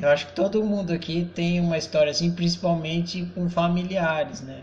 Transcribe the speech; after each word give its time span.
Eu 0.00 0.08
acho 0.08 0.28
que 0.28 0.32
todo 0.32 0.64
mundo 0.64 0.92
aqui 0.92 1.28
tem 1.34 1.60
uma 1.60 1.76
história 1.76 2.10
assim, 2.10 2.30
principalmente 2.30 3.26
com 3.34 3.50
familiares, 3.50 4.42
né? 4.42 4.62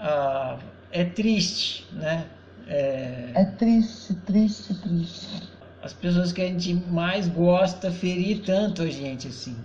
Ah, 0.00 0.58
é 0.90 1.04
triste, 1.04 1.86
né? 1.92 2.26
É... 2.66 3.30
é 3.34 3.44
triste, 3.44 4.14
triste, 4.14 4.74
triste. 4.74 5.50
As 5.82 5.92
pessoas 5.92 6.32
que 6.32 6.40
a 6.40 6.46
gente 6.46 6.74
mais 6.74 7.28
gosta 7.28 7.90
ferir 7.90 8.42
tanto 8.44 8.82
a 8.82 8.90
gente 8.90 9.28
assim. 9.28 9.56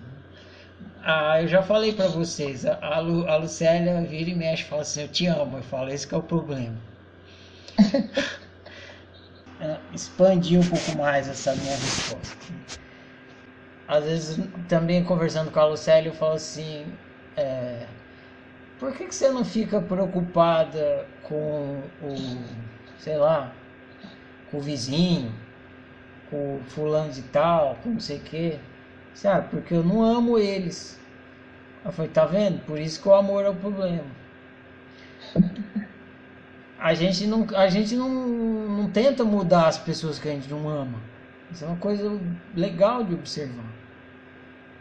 Ah, 1.01 1.41
eu 1.41 1.47
já 1.47 1.63
falei 1.63 1.93
para 1.93 2.07
vocês, 2.07 2.65
a, 2.65 2.99
Lu, 2.99 3.25
a 3.27 3.37
Lucélia 3.37 4.01
vira 4.01 4.29
e 4.29 4.35
mexe 4.35 4.63
fala 4.63 4.81
assim, 4.81 5.03
eu 5.03 5.07
te 5.07 5.25
amo. 5.27 5.57
Eu 5.57 5.63
falo, 5.63 5.89
esse 5.89 6.13
é 6.13 6.17
o 6.17 6.21
problema. 6.21 6.75
Expandir 9.93 10.59
um 10.59 10.67
pouco 10.67 10.97
mais 10.97 11.29
essa 11.29 11.55
minha 11.55 11.75
resposta. 11.75 12.46
Às 13.87 14.03
vezes, 14.03 14.39
também 14.67 15.03
conversando 15.03 15.49
com 15.49 15.59
a 15.59 15.65
Lucélia, 15.65 16.09
eu 16.09 16.13
falo 16.13 16.33
assim, 16.33 16.85
é, 17.37 17.85
por 18.79 18.93
que, 18.93 19.05
que 19.05 19.15
você 19.15 19.29
não 19.29 19.45
fica 19.45 19.81
preocupada 19.81 21.05
com 21.23 21.81
o, 22.01 22.15
sei 22.99 23.17
lá, 23.17 23.53
com 24.51 24.57
o 24.57 24.61
vizinho, 24.61 25.33
com 26.29 26.57
o 26.57 26.61
fulano 26.67 27.11
de 27.11 27.21
tal, 27.23 27.75
com 27.81 27.91
não 27.91 27.99
sei 27.99 28.17
o 28.17 28.21
quê? 28.21 28.59
Sabe, 29.13 29.49
porque 29.49 29.73
eu 29.73 29.83
não 29.83 30.03
amo 30.03 30.37
eles. 30.37 30.99
Eu 31.83 31.91
falei, 31.91 32.11
tá 32.11 32.25
vendo? 32.25 32.59
Por 32.65 32.77
isso 32.77 33.01
que 33.01 33.07
o 33.07 33.13
amor 33.13 33.45
é 33.45 33.49
o 33.49 33.55
problema. 33.55 34.05
A 36.77 36.93
gente 36.93 37.25
não, 37.25 37.47
a 37.55 37.67
gente 37.67 37.95
não, 37.95 38.09
não 38.09 38.91
tenta 38.91 39.23
mudar 39.23 39.67
as 39.67 39.77
pessoas 39.77 40.19
que 40.19 40.27
a 40.27 40.31
gente 40.31 40.49
não 40.49 40.69
ama. 40.69 40.99
Isso 41.51 41.63
é 41.63 41.67
uma 41.67 41.77
coisa 41.77 42.19
legal 42.55 43.03
de 43.03 43.13
observar. 43.13 43.65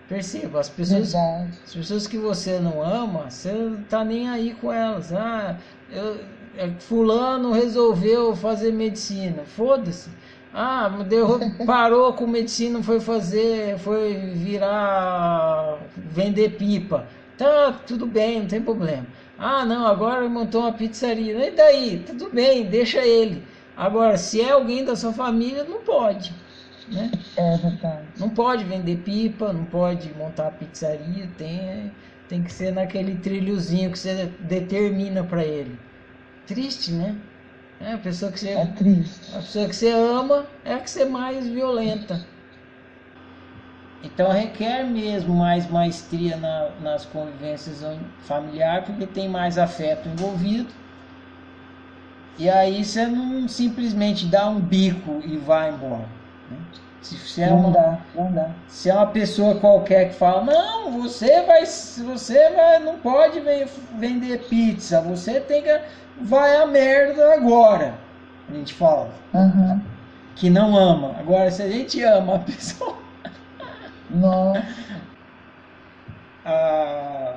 Perceba, 0.09 0.61
as 0.61 0.69
pessoas, 0.69 1.15
as 1.15 1.75
pessoas 1.75 2.06
que 2.06 2.16
você 2.16 2.61
não 2.61 2.80
ama, 2.80 3.29
você 3.29 3.52
não 3.52 3.83
tá 3.83 4.05
nem 4.05 4.28
aí 4.28 4.55
com 4.55 4.72
elas. 4.72 5.12
Ah, 5.12 5.56
eu, 5.91 6.20
é, 6.56 6.70
fulano 6.78 7.53
resolveu 7.53 8.34
fazer 8.37 8.72
medicina. 8.72 9.42
Foda-se. 9.44 10.11
Ah, 10.55 10.91
parou 11.67 12.12
com 12.12 12.27
medicina, 12.27 12.83
foi 12.83 13.00
fazer, 13.00 13.78
foi 13.78 14.14
virar 14.34 15.78
vender 15.97 16.50
pipa. 16.56 17.06
Tá, 17.37 17.72
tudo 17.87 18.06
bem, 18.06 18.41
não 18.41 18.47
tem 18.47 18.62
problema. 18.62 19.06
Ah, 19.39 19.64
não, 19.64 19.87
agora 19.87 20.28
montou 20.28 20.62
uma 20.62 20.72
pizzaria. 20.72 21.48
E 21.48 21.50
daí? 21.50 22.03
Tudo 22.06 22.31
bem, 22.31 22.64
deixa 22.64 23.05
ele. 23.05 23.44
Agora, 23.77 24.17
se 24.17 24.41
é 24.41 24.53
alguém 24.53 24.84
da 24.84 24.97
sua 24.97 25.12
família, 25.12 25.64
não 25.64 25.81
pode. 25.81 26.33
Né? 26.89 27.11
É 27.37 27.56
verdade. 27.56 28.06
Não 28.19 28.31
pode 28.31 28.65
vender 28.65 28.98
pipa, 28.98 29.53
não 29.53 29.65
pode 29.65 30.12
montar 30.15 30.51
pizzaria, 30.53 31.28
tem, 31.37 31.93
tem 32.28 32.43
que 32.43 32.53
ser 32.53 32.73
naquele 32.73 33.17
trilhozinho 33.17 33.91
que 33.91 33.98
você 33.98 34.27
determina 34.41 35.25
para 35.25 35.45
ele. 35.45 35.78
Triste, 36.47 36.93
né? 36.93 37.17
É, 37.81 37.93
a 37.93 37.98
pessoa 37.98 38.33
que 38.33 38.41
você, 38.41 38.51
é 38.51 38.67
triste. 38.67 39.34
A 39.34 39.39
pessoa 39.39 39.69
que 39.69 39.77
você 39.77 39.91
ama 39.91 40.47
é 40.65 40.75
a 40.75 40.81
que 40.81 40.91
você 40.91 41.05
mais 41.05 41.47
violenta. 41.47 42.25
Então 44.03 44.31
requer 44.31 44.84
mesmo 44.84 45.34
mais 45.34 45.69
maestria 45.69 46.37
na, 46.37 46.71
nas 46.81 47.05
convivências 47.05 47.83
familiares, 48.21 48.87
porque 48.87 49.06
tem 49.06 49.28
mais 49.28 49.59
afeto 49.59 50.09
envolvido. 50.09 50.73
E 52.39 52.48
aí 52.48 52.84
você 52.84 53.06
não 53.06 53.48
simplesmente 53.48 54.27
dá 54.27 54.48
um 54.48 54.61
bico 54.61 55.21
e 55.25 55.37
vai 55.39 55.71
embora. 55.71 56.06
Né? 56.50 56.58
Se, 57.00 57.16
se 57.16 57.42
é 57.42 57.48
não 57.48 57.61
uma, 57.61 57.70
dá, 57.70 57.98
não 58.14 58.33
dá. 58.33 58.50
Se 58.66 58.91
é 58.91 58.94
uma 58.94 59.06
pessoa 59.06 59.61
qualquer 59.61 60.08
que 60.08 60.14
fala, 60.16 60.44
não, 60.44 60.91
você 61.03 61.42
vai, 61.42 61.64
você 61.64 62.50
vai, 62.50 62.80
não 62.80 62.98
pode 62.98 63.41
vender 63.94 64.38
pizza, 64.48 65.00
você 65.00 65.41
tem 65.41 65.62
que 65.62 65.80
vai 66.20 66.56
a 66.56 66.66
merda 66.66 67.34
agora. 67.34 67.94
A 68.48 68.53
gente 68.53 68.75
fala. 68.75 69.10
Uhum. 69.34 69.81
Que 70.34 70.50
não 70.50 70.76
ama. 70.76 71.16
Agora, 71.19 71.50
se 71.50 71.62
a 71.62 71.69
gente 71.69 72.03
ama 72.03 72.37
a 72.37 72.38
pessoa. 72.41 72.97
Nossa. 74.10 74.66
a, 76.44 77.34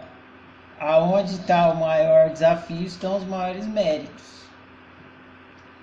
aonde 0.80 1.34
está 1.34 1.72
o 1.72 1.76
maior 1.78 2.30
desafio 2.30 2.86
estão 2.86 3.18
os 3.18 3.26
maiores 3.26 3.66
méritos. 3.66 4.46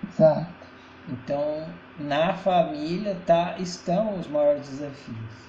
Exato. 0.09 0.56
Então, 1.09 1.69
na 1.99 2.34
família 2.34 3.17
tá, 3.27 3.56
estão 3.59 4.19
os 4.19 4.27
maiores 4.27 4.69
desafios. 4.69 5.47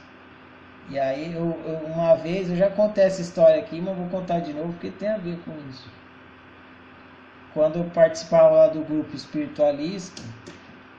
E 0.90 0.98
aí, 0.98 1.34
eu, 1.34 1.60
eu, 1.66 1.88
uma 1.88 2.16
vez, 2.16 2.50
eu 2.50 2.56
já 2.56 2.70
contei 2.70 3.04
essa 3.04 3.22
história 3.22 3.60
aqui, 3.60 3.82
mas 3.82 3.98
vou 3.98 4.08
contar 4.08 4.40
de 4.40 4.54
novo 4.54 4.74
porque 4.74 4.92
tem 4.92 5.10
a 5.10 5.18
ver 5.18 5.40
com 5.44 5.52
isso 5.70 5.90
quando 7.58 7.80
eu 7.80 7.86
participava 7.86 8.52
lá 8.52 8.68
do 8.68 8.82
grupo 8.82 9.16
espiritualista, 9.16 10.22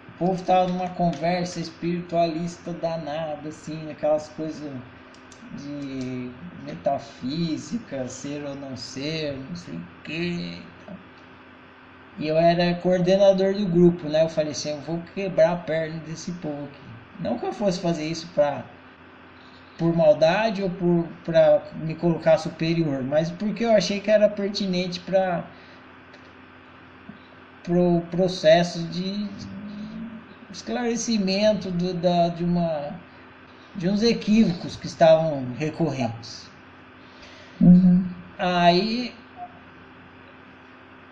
o 0.09 0.19
povo 0.19 0.43
tava 0.43 0.67
numa 0.67 0.89
conversa 0.89 1.61
espiritualista 1.61 2.73
danada, 2.73 3.49
assim, 3.49 3.89
aquelas 3.93 4.29
coisas 4.31 4.73
de 5.53 6.33
metafísica, 6.65 8.09
ser 8.09 8.45
ou 8.45 8.57
não 8.57 8.77
ser, 8.77 9.39
não 9.49 9.55
sei 9.55 9.77
o 9.77 9.87
quê. 10.03 10.63
E 12.19 12.27
eu 12.27 12.37
era 12.37 12.75
coordenador 12.77 13.55
do 13.55 13.67
grupo, 13.67 14.09
né? 14.09 14.25
Eu 14.25 14.29
falei 14.29 14.53
assim, 14.53 14.71
eu 14.71 14.81
vou 14.81 15.01
quebrar 15.15 15.53
a 15.53 15.57
perna 15.57 16.01
desse 16.01 16.33
povo 16.33 16.65
aqui. 16.65 16.81
Não 17.21 17.39
que 17.39 17.47
eu 17.47 17.53
fosse 17.53 17.81
fazer 17.81 18.07
isso 18.07 18.29
pra, 18.35 18.65
por 19.77 19.95
maldade 19.95 20.63
ou 20.63 20.71
por 20.71 21.09
para 21.25 21.63
me 21.77 21.95
colocar 21.95 22.39
superior, 22.39 23.03
mas 23.03 23.31
porque 23.31 23.65
eu 23.65 23.73
achei 23.73 24.01
que 24.01 24.11
era 24.11 24.29
pertinente 24.29 25.01
para 25.01 25.45
pro 27.63 28.01
processo 28.11 28.83
de 28.85 29.29
esclarecimento 30.51 31.71
do, 31.71 31.93
da, 31.95 32.29
de, 32.29 32.43
uma, 32.43 32.95
de 33.77 33.89
uns 33.89 34.03
equívocos 34.03 34.75
que 34.77 34.87
estavam 34.87 35.47
recorrentes. 35.59 36.51
Uhum. 37.61 38.07
Aí 38.39 39.15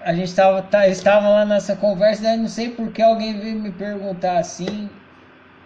a 0.07 0.15
gente 0.15 0.29
estava 0.29 0.63
tá, 0.63 0.87
estava 0.87 1.29
lá 1.29 1.45
nessa 1.45 1.75
conversa, 1.75 2.33
e 2.33 2.37
não 2.37 2.47
sei 2.49 2.71
porque 2.71 3.03
alguém 3.03 3.41
veio 3.41 3.59
me 3.59 3.73
perguntar 3.73 4.39
assim 4.39 4.89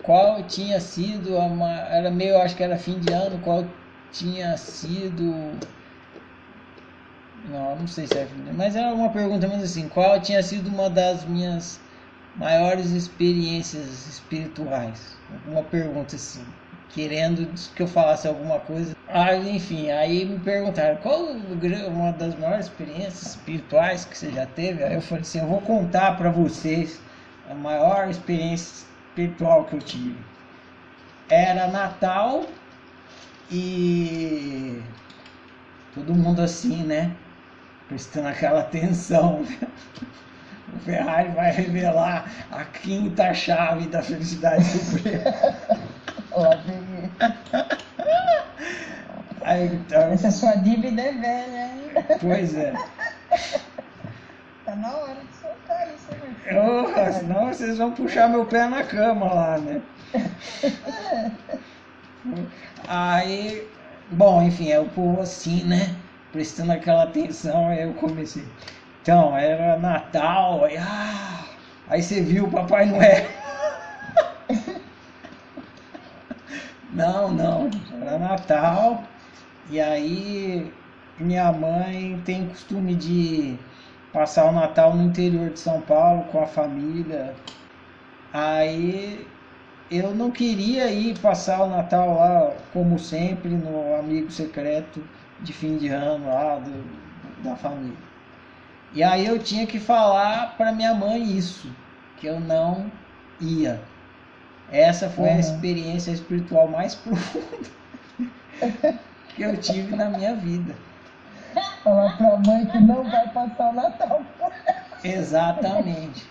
qual 0.03 0.43
tinha 0.45 0.81
sido 0.81 1.37
a 1.39 1.45
era 1.91 2.11
meio 2.11 2.41
acho 2.41 2.57
que 2.57 2.63
era 2.63 2.79
fim 2.79 2.99
de 2.99 3.13
ano, 3.13 3.39
qual 3.41 3.67
tinha 4.11 4.57
sido 4.57 5.53
não, 7.51 7.77
não 7.77 7.87
sei 7.87 8.07
se 8.07 8.17
é 8.17 8.27
mas 8.57 8.75
era 8.75 8.95
uma 8.95 9.11
pergunta 9.11 9.47
mais 9.47 9.63
assim, 9.63 9.87
qual 9.91 10.19
tinha 10.19 10.43
sido 10.43 10.71
uma 10.71 10.89
das 10.89 11.23
minhas 11.27 11.79
maiores 12.35 12.93
experiências 12.93 14.07
espirituais? 14.07 15.19
Uma 15.47 15.65
pergunta 15.65 16.17
assim, 16.17 16.47
querendo 16.89 17.47
que 17.75 17.83
eu 17.83 17.87
falasse 17.87 18.27
alguma 18.27 18.59
coisa. 18.61 18.93
Ah, 19.13 19.35
enfim, 19.35 19.91
aí 19.91 20.25
me 20.25 20.39
perguntaram 20.39 20.97
qual 20.99 21.33
uma 21.33 22.13
das 22.13 22.35
maiores 22.39 22.67
experiências 22.67 23.23
espirituais 23.23 24.05
que 24.05 24.17
você 24.17 24.31
já 24.31 24.47
teve? 24.47 24.85
Aí 24.85 24.95
eu 24.95 25.01
falei 25.01 25.23
assim, 25.23 25.41
eu 25.41 25.47
vou 25.47 25.61
contar 25.61 26.17
para 26.17 26.31
vocês 26.31 27.01
a 27.51 27.55
maior 27.55 28.09
experiência 28.09 28.87
espiritual 29.09 29.65
que 29.65 29.75
eu 29.75 29.81
tive. 29.81 30.17
Era 31.29 31.67
Natal 31.69 32.45
e 33.51 34.81
todo 35.95 36.15
mundo 36.15 36.41
assim, 36.41 36.85
né? 36.85 37.15
prestando 37.91 38.29
aquela 38.29 38.61
atenção. 38.61 39.45
O 40.73 40.79
Ferrari 40.79 41.31
vai 41.31 41.51
revelar 41.51 42.31
a 42.49 42.63
quinta 42.65 43.35
chave 43.35 43.89
da 43.89 44.01
felicidade 44.01 44.63
suprema. 44.63 45.25
Aí, 46.33 47.11
então... 49.65 50.13
Essa 50.13 50.31
sua 50.31 50.55
dívida 50.57 51.03
é 51.03 51.13
velha, 51.13 51.67
hein? 51.67 51.91
Pois 52.21 52.55
é. 52.55 52.73
Tá 54.65 54.77
na 54.77 54.95
hora 54.95 55.15
de 55.15 55.37
soltar 55.41 55.89
isso, 55.89 56.11
né? 56.13 56.35
Oh, 56.63 57.13
senão 57.13 57.49
vocês 57.49 57.79
vão 57.79 57.93
puxar 57.93 58.29
meu 58.29 58.45
pé 58.45 58.69
na 58.69 58.85
cama 58.85 59.33
lá, 59.33 59.59
né? 59.59 59.81
Aí, 62.87 63.67
bom, 64.11 64.43
enfim, 64.43 64.71
é 64.71 64.79
o 64.79 64.89
povo 64.91 65.23
assim, 65.23 65.65
né? 65.65 65.97
prestando 66.33 66.73
aquela 66.73 67.05
atenção, 67.05 67.69
aí 67.69 67.83
eu 67.83 67.95
comecei. 67.95 68.47
Então, 69.03 69.37
era 69.37 69.79
Natal, 69.79 70.65
aí, 70.65 70.77
ah, 70.77 71.45
aí 71.89 72.03
você 72.03 72.21
viu 72.21 72.45
o 72.45 72.51
Papai 72.51 72.87
Noel. 72.87 73.27
não, 76.93 77.33
não, 77.33 77.71
era 78.01 78.19
Natal. 78.19 79.05
E 79.71 79.81
aí 79.81 80.73
minha 81.17 81.53
mãe 81.53 82.21
tem 82.25 82.49
costume 82.49 82.93
de 82.97 83.57
passar 84.13 84.47
o 84.47 84.53
Natal 84.53 84.97
no 84.97 85.05
interior 85.05 85.51
de 85.51 85.61
São 85.61 85.81
Paulo 85.81 86.25
com 86.25 86.43
a 86.43 86.47
família. 86.47 87.37
Aí 88.33 89.25
eu 89.89 90.13
não 90.13 90.33
queria 90.33 90.91
ir 90.91 91.17
passar 91.21 91.63
o 91.63 91.69
Natal 91.69 92.15
lá, 92.17 92.53
como 92.73 92.99
sempre, 92.99 93.51
no 93.51 93.95
amigo 93.95 94.29
secreto 94.33 95.05
de 95.41 95.53
fim 95.53 95.77
de 95.77 95.87
ano 95.87 96.27
lá 96.27 96.59
do, 96.59 96.85
da 97.45 97.55
família. 97.55 98.11
E 98.93 99.05
aí 99.05 99.25
eu 99.25 99.39
tinha 99.39 99.69
que 99.69 99.79
falar 99.79 100.57
para 100.57 100.73
minha 100.73 100.93
mãe 100.95 101.23
isso, 101.37 101.71
que 102.17 102.27
eu 102.27 102.41
não 102.41 102.91
ia. 103.41 103.81
Essa 104.73 105.09
foi 105.09 105.29
uhum. 105.29 105.37
a 105.37 105.39
experiência 105.39 106.11
espiritual 106.11 106.67
mais 106.67 106.95
profunda 106.97 107.71
que 109.35 109.43
eu 109.43 109.57
tive 109.57 109.97
na 109.97 110.07
minha 110.07 110.35
vida. 110.35 110.75
Falar 111.83 112.17
para 112.17 112.35
a 112.35 112.37
mãe 112.39 112.67
que 112.67 112.79
não 112.79 113.03
vai 113.05 113.29
passar 113.29 113.71
o 113.71 113.73
Natal. 113.73 114.23
Exatamente. 115.03 116.27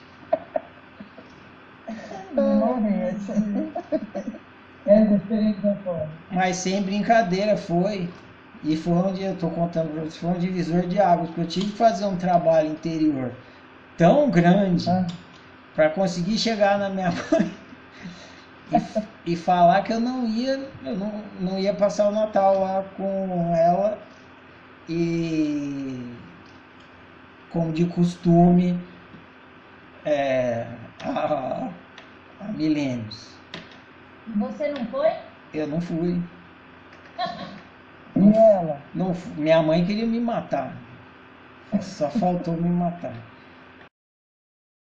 Morrer. 2.34 3.16
Essa 4.86 5.13
experiência 5.13 5.78
foi. 5.84 6.01
Mas 6.31 6.56
sem 6.57 6.81
brincadeira 6.81 7.57
foi. 7.57 8.10
E 8.63 8.75
foi 8.75 8.94
onde 8.94 9.24
eu 9.24 9.34
estou 9.34 9.50
contando 9.51 9.92
para 9.92 10.01
vocês, 10.01 10.18
foi 10.18 10.31
um 10.31 10.40
divisor 10.40 10.81
de 10.81 11.00
águas, 11.00 11.28
porque 11.28 11.42
eu 11.42 11.48
tive 11.48 11.66
que 11.68 11.78
fazer 11.78 12.06
um 12.06 12.18
trabalho 12.18 12.69
interior 12.69 13.31
tão 13.98 14.30
grande 14.30 14.90
ah. 14.90 15.07
para 15.75 15.90
conseguir 15.90 16.38
chegar 16.38 16.78
na 16.78 16.90
minha 16.90 17.12
mãe 17.31 17.54
e, 19.31 19.35
falar 19.35 19.83
que 19.83 19.93
eu 19.93 19.99
não 19.99 20.27
ia, 20.27 20.69
eu 20.83 20.95
não, 20.97 21.23
não 21.39 21.59
ia 21.59 21.73
passar 21.73 22.09
o 22.09 22.11
Natal 22.11 22.59
lá 22.61 22.83
com 22.95 23.53
ela 23.55 23.97
e 24.87 26.13
como 27.49 27.71
de 27.71 27.85
costume 27.85 28.79
é, 30.05 30.65
há, 31.03 31.69
há 32.41 32.47
milênios. 32.55 33.35
Você 34.35 34.69
não 34.69 34.85
foi? 34.85 35.11
Eu 35.53 35.67
não 35.67 35.81
fui. 35.81 36.21
E 38.15 38.37
ela? 38.37 38.79
Não, 38.93 39.13
minha 39.37 39.61
mãe 39.61 39.85
queria 39.85 40.05
me 40.05 40.19
matar. 40.19 40.73
Só 41.81 42.09
faltou 42.09 42.55
me 42.55 42.69
matar. 42.69 43.28